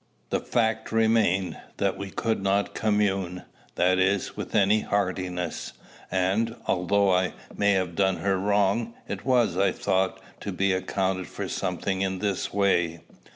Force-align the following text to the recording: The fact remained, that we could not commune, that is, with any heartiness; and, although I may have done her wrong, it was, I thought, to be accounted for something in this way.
The 0.31 0.39
fact 0.39 0.91
remained, 0.91 1.57
that 1.77 1.95
we 1.95 2.09
could 2.09 2.41
not 2.41 2.73
commune, 2.73 3.43
that 3.75 3.99
is, 3.99 4.35
with 4.35 4.55
any 4.55 4.79
heartiness; 4.81 5.73
and, 6.09 6.55
although 6.65 7.13
I 7.13 7.33
may 7.55 7.73
have 7.73 7.93
done 7.93 8.15
her 8.17 8.39
wrong, 8.39 8.95
it 9.07 9.25
was, 9.25 9.55
I 9.57 9.71
thought, 9.71 10.19
to 10.39 10.51
be 10.51 10.73
accounted 10.73 11.27
for 11.27 11.47
something 11.47 12.01
in 12.01 12.17
this 12.17 12.51
way. 12.51 13.01